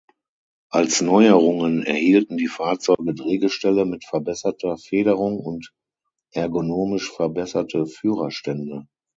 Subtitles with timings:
[0.71, 5.71] Als Neuerungen erhielten die Fahrzeuge Drehgestelle mit verbesserter Federung und
[6.31, 8.87] ergonomisch verbesserte Führerstände.